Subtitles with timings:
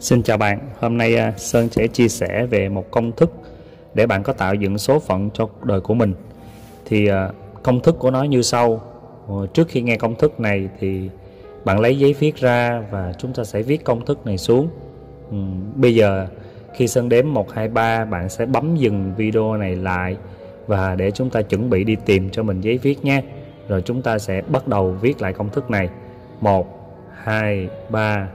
[0.00, 3.32] Xin chào bạn, hôm nay à, Sơn sẽ chia sẻ về một công thức
[3.94, 6.14] để bạn có tạo dựng số phận cho cuộc đời của mình.
[6.84, 7.28] Thì à,
[7.62, 8.80] công thức của nó như sau.
[9.28, 11.10] Ờ, trước khi nghe công thức này thì
[11.64, 14.68] bạn lấy giấy viết ra và chúng ta sẽ viết công thức này xuống.
[15.30, 15.36] Ừ,
[15.74, 16.26] bây giờ
[16.74, 20.16] khi Sơn đếm 1 2 3 bạn sẽ bấm dừng video này lại
[20.66, 23.22] và để chúng ta chuẩn bị đi tìm cho mình giấy viết nhé.
[23.68, 25.88] Rồi chúng ta sẽ bắt đầu viết lại công thức này.
[26.40, 26.66] 1
[27.14, 28.28] 2 3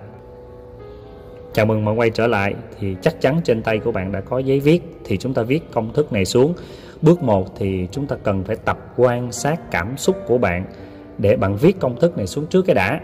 [1.53, 4.39] Chào mừng bạn quay trở lại thì chắc chắn trên tay của bạn đã có
[4.39, 6.53] giấy viết thì chúng ta viết công thức này xuống.
[7.01, 10.65] Bước 1 thì chúng ta cần phải tập quan sát cảm xúc của bạn
[11.17, 12.99] để bạn viết công thức này xuống trước cái đã.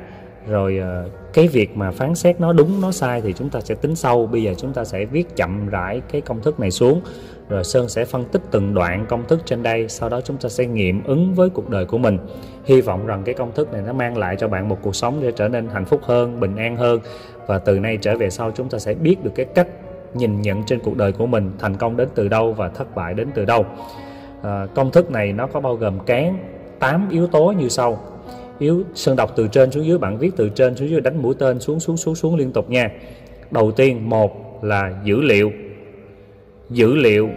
[0.50, 3.76] Rồi ờ, cái việc mà phán xét nó đúng nó sai thì chúng ta sẽ
[3.76, 7.02] tính sâu Bây giờ chúng ta sẽ viết chậm rãi cái công thức này xuống.
[7.50, 10.50] Rồi Sơn sẽ phân tích từng đoạn công thức trên đây, sau đó chúng ta
[10.50, 12.18] sẽ nghiệm ứng với cuộc đời của mình.
[12.66, 15.20] Hy vọng rằng cái công thức này nó mang lại cho bạn một cuộc sống
[15.22, 17.00] để trở nên hạnh phúc hơn, bình an hơn.
[17.48, 19.68] Và từ nay trở về sau chúng ta sẽ biết được cái cách
[20.14, 23.14] nhìn nhận trên cuộc đời của mình thành công đến từ đâu và thất bại
[23.14, 23.66] đến từ đâu.
[24.43, 26.38] À, công thức này nó có bao gồm cán
[26.80, 27.99] 8 yếu tố như sau
[28.60, 31.36] yếu sơn đọc từ trên xuống dưới, bạn viết từ trên xuống dưới, đánh mũi
[31.40, 32.90] tên xuống xuống xuống xuống liên tục nha.
[33.52, 35.52] Đầu tiên, một là dữ liệu.
[36.70, 37.30] Dữ liệu,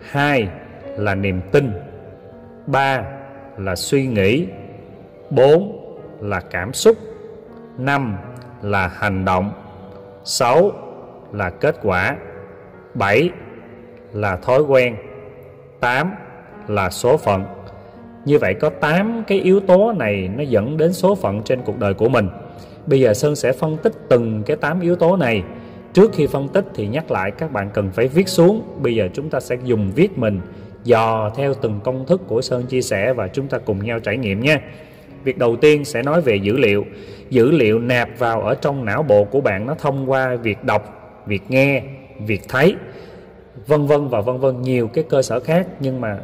[0.00, 0.48] hai
[0.96, 1.70] là niềm tin.
[2.66, 3.04] Ba
[3.58, 4.46] là suy nghĩ.
[5.30, 5.80] Bốn
[6.20, 6.96] là cảm xúc.
[7.78, 8.16] Năm
[8.62, 9.52] là hành động.
[10.24, 10.72] Sáu
[11.32, 12.16] là kết quả.
[12.94, 13.30] Bảy
[14.12, 14.96] là thói quen.
[15.80, 16.14] Tám
[16.68, 17.44] là số phận
[18.24, 21.78] như vậy có 8 cái yếu tố này nó dẫn đến số phận trên cuộc
[21.78, 22.28] đời của mình.
[22.86, 25.42] Bây giờ Sơn sẽ phân tích từng cái 8 yếu tố này.
[25.92, 28.62] Trước khi phân tích thì nhắc lại các bạn cần phải viết xuống.
[28.82, 30.40] Bây giờ chúng ta sẽ dùng viết mình,
[30.84, 34.16] dò theo từng công thức của Sơn chia sẻ và chúng ta cùng nhau trải
[34.16, 34.60] nghiệm nha.
[35.24, 36.84] Việc đầu tiên sẽ nói về dữ liệu.
[37.30, 41.12] Dữ liệu nạp vào ở trong não bộ của bạn, nó thông qua việc đọc,
[41.26, 41.82] việc nghe,
[42.26, 42.76] việc thấy,
[43.66, 45.66] vân vân và vân vân, nhiều cái cơ sở khác.
[45.80, 46.18] Nhưng mà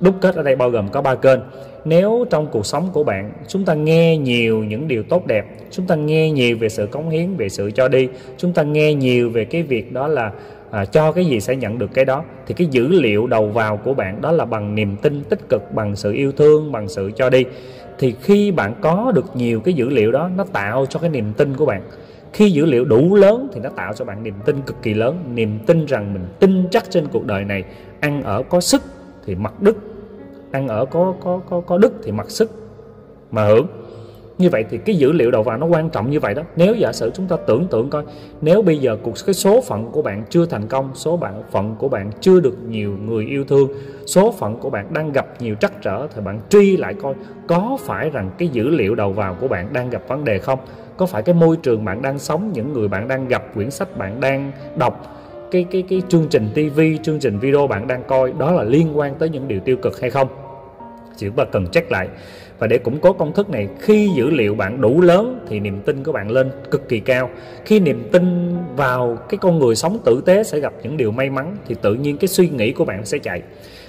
[0.00, 1.40] đúc kết ở đây bao gồm có ba kênh.
[1.84, 5.86] Nếu trong cuộc sống của bạn chúng ta nghe nhiều những điều tốt đẹp chúng
[5.86, 9.30] ta nghe nhiều về sự cống hiến về sự cho đi chúng ta nghe nhiều
[9.30, 10.32] về cái việc đó là
[10.70, 13.76] à, cho cái gì sẽ nhận được cái đó thì cái dữ liệu đầu vào
[13.76, 17.10] của bạn đó là bằng niềm tin tích cực bằng sự yêu thương bằng sự
[17.16, 17.44] cho đi.
[17.98, 21.32] Thì khi bạn có được nhiều cái dữ liệu đó nó tạo cho cái niềm
[21.36, 21.82] tin của bạn.
[22.32, 25.18] Khi dữ liệu đủ lớn thì nó tạo cho bạn niềm tin cực kỳ lớn
[25.34, 27.64] niềm tin rằng mình tin chắc trên cuộc đời này
[28.00, 28.82] ăn ở có sức
[29.26, 29.76] thì mặc đức
[30.52, 32.50] ăn ở có có có có đức thì mặc sức
[33.30, 33.66] mà hưởng.
[34.38, 36.42] Như vậy thì cái dữ liệu đầu vào nó quan trọng như vậy đó.
[36.56, 38.04] Nếu giả sử chúng ta tưởng tượng coi,
[38.40, 41.76] nếu bây giờ cuộc, cái số phận của bạn chưa thành công, số bạn, phận
[41.78, 43.68] của bạn chưa được nhiều người yêu thương,
[44.06, 47.14] số phận của bạn đang gặp nhiều trắc trở thì bạn truy lại coi,
[47.46, 50.58] có phải rằng cái dữ liệu đầu vào của bạn đang gặp vấn đề không?
[50.96, 53.98] Có phải cái môi trường bạn đang sống, những người bạn đang gặp quyển sách
[53.98, 55.17] bạn đang đọc
[55.50, 58.98] cái cái cái chương trình TV chương trình video bạn đang coi, đó là liên
[58.98, 60.28] quan tới những điều tiêu cực hay không?
[61.16, 62.08] Chỉ bạn cần check lại.
[62.58, 65.80] Và để củng cố công thức này, khi dữ liệu bạn đủ lớn thì niềm
[65.80, 67.30] tin của bạn lên cực kỳ cao.
[67.64, 71.30] Khi niềm tin vào cái con người sống tử tế sẽ gặp những điều may
[71.30, 73.42] mắn, thì tự nhiên cái suy nghĩ của bạn sẽ chạy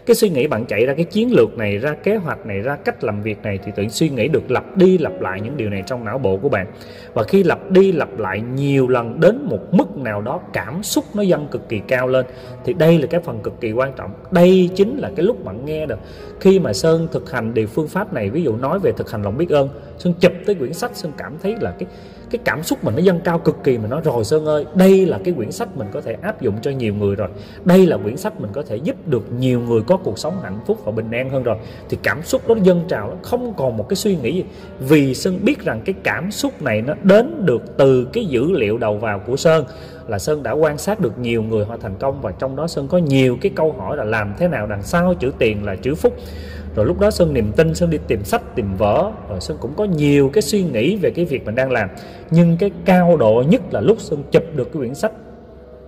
[0.05, 2.75] cái suy nghĩ bạn chạy ra cái chiến lược này, ra kế hoạch này, ra
[2.75, 5.69] cách làm việc này thì tự suy nghĩ được lặp đi lặp lại những điều
[5.69, 6.67] này trong não bộ của bạn.
[7.13, 11.05] Và khi lặp đi lặp lại nhiều lần đến một mức nào đó cảm xúc
[11.13, 12.25] nó dâng cực kỳ cao lên
[12.65, 14.11] thì đây là cái phần cực kỳ quan trọng.
[14.31, 15.99] Đây chính là cái lúc bạn nghe được.
[16.39, 19.23] Khi mà sơn thực hành điều phương pháp này, ví dụ nói về thực hành
[19.23, 21.87] lòng biết ơn, sơn chụp tới quyển sách, sơn cảm thấy là cái
[22.31, 25.05] cái cảm xúc mình nó dâng cao cực kỳ mà nói rồi sơn ơi, đây
[25.05, 27.27] là cái quyển sách mình có thể áp dụng cho nhiều người rồi.
[27.66, 30.59] Đây là quyển sách mình có thể giúp được nhiều người có cuộc sống hạnh
[30.65, 31.57] phúc và bình an hơn rồi,
[31.89, 34.43] thì cảm xúc đó dâng trào nó không còn một cái suy nghĩ gì.
[34.79, 38.77] Vì sơn biết rằng cái cảm xúc này nó đến được từ cái dữ liệu
[38.77, 39.65] đầu vào của sơn,
[40.07, 42.87] là sơn đã quan sát được nhiều người họ thành công và trong đó sơn
[42.87, 45.95] có nhiều cái câu hỏi là làm thế nào đằng sau chữ tiền là chữ
[45.95, 46.13] phúc.
[46.75, 49.73] Rồi lúc đó sơn niềm tin, sơn đi tìm sách, tìm vở, rồi sơn cũng
[49.77, 51.89] có nhiều cái suy nghĩ về cái việc mình đang làm.
[52.31, 55.11] Nhưng cái cao độ nhất là lúc sơn chụp được cái quyển sách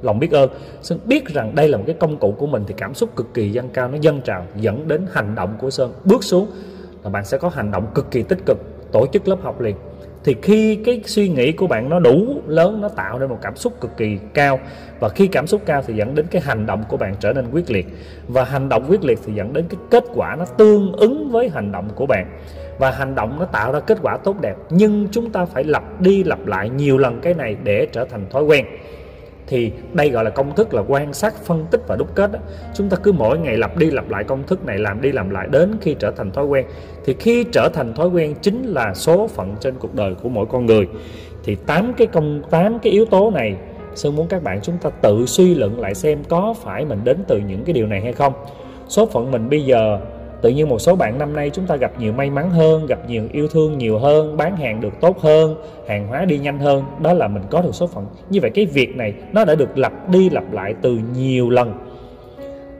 [0.01, 0.50] lòng biết ơn.
[0.81, 3.33] Sơn biết rằng đây là một cái công cụ của mình thì cảm xúc cực
[3.33, 5.94] kỳ dâng cao, nó dâng trào, dẫn đến hành động của sơn.
[6.06, 6.48] Bước xuống
[7.03, 8.57] là bạn sẽ có hành động cực kỳ tích cực,
[8.92, 9.75] tổ chức lớp học liền.
[10.24, 13.56] Thì khi cái suy nghĩ của bạn nó đủ lớn, nó tạo nên một cảm
[13.56, 14.59] xúc cực kỳ cao.
[15.00, 17.45] Và khi cảm xúc cao thì dẫn đến cái hành động của bạn trở nên
[17.51, 17.88] quyết liệt.
[18.27, 21.50] Và hành động quyết liệt thì dẫn đến cái kết quả nó tương ứng với
[21.50, 22.39] hành động của bạn.
[22.80, 24.56] Và hành động nó tạo ra kết quả tốt đẹp.
[24.69, 28.25] Nhưng chúng ta phải lặp đi lặp lại nhiều lần cái này để trở thành
[28.30, 28.65] thói quen
[29.51, 32.39] thì đây gọi là công thức là quan sát, phân tích và đúc kết đó.
[32.74, 35.30] chúng ta cứ mỗi ngày lặp đi lặp lại công thức này, làm đi làm
[35.30, 36.65] lại đến khi trở thành thói quen.
[37.06, 40.45] Thì khi trở thành thói quen chính là số phận trên cuộc đời của mỗi
[40.45, 40.88] con người.
[41.44, 43.56] Thì tám cái công, tám cái yếu tố này
[43.95, 47.18] Sơn muốn các bạn chúng ta tự suy luận lại xem có phải mình đến
[47.27, 48.33] từ những cái điều này hay không.
[48.88, 50.00] Số phận mình bây giờ
[50.41, 53.09] tự nhiên một số bạn năm nay chúng ta gặp nhiều may mắn hơn, gặp
[53.09, 55.55] nhiều yêu thương nhiều hơn, bán hàng được tốt hơn,
[55.88, 56.83] hàng hóa đi nhanh hơn.
[57.01, 58.05] Đó là mình có được số phận.
[58.29, 61.73] Như vậy cái việc này nó đã được lặp đi lặp lại từ nhiều lần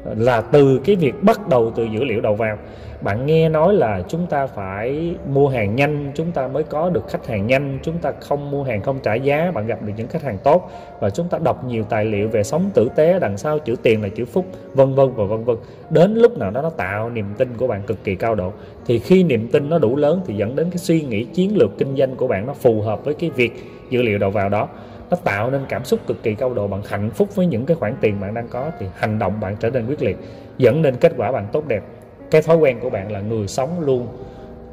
[0.06, 2.58] là từ cái việc bắt đầu từ dữ liệu đầu vào.
[3.02, 7.08] Bạn nghe nói là chúng ta phải mua hàng nhanh, chúng ta mới có được
[7.10, 10.08] khách hàng nhanh, chúng ta không mua hàng không trả giá, bạn gặp được những
[10.08, 13.38] khách hàng tốt và chúng ta đọc nhiều tài liệu về sống tử tế, đằng
[13.38, 15.58] sau chữ tiền là chữ phúc, vân vân và vân vân.
[15.90, 18.52] Đến lúc nào đó nó tạo niềm tin của bạn cực kỳ cao độ.
[18.86, 21.78] Thì khi niềm tin nó đủ lớn thì dẫn đến cái suy nghĩ chiến lược
[21.78, 23.52] kinh doanh của bạn nó phù hợp với cái việc
[23.90, 24.68] dữ liệu đầu vào đó
[25.12, 27.76] nó tạo nên cảm xúc cực kỳ cao độ bạn hạnh phúc với những cái
[27.76, 28.72] khoản tiền bạn đang có.
[28.80, 30.18] Thì hành động bạn trở nên quyết liệt,
[30.58, 31.84] dẫn đến kết quả bạn tốt đẹp.
[32.32, 34.08] Cái thói quen của bạn là người sống luôn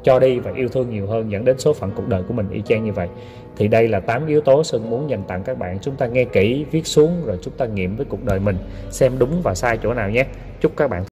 [0.03, 2.49] cho đi và yêu thương nhiều hơn, dẫn đến số phận cuộc đời của mình
[2.49, 3.07] y chang như vậy.
[3.57, 5.79] Thì đây là 8 yếu tố Sơn muốn dành tặng các bạn.
[5.81, 8.57] Chúng ta nghe kỹ, viết xuống, rồi chúng ta nghiệm với cuộc đời mình,
[8.89, 10.25] xem đúng và sai chỗ nào nhé.
[10.61, 11.05] Chúc các bạn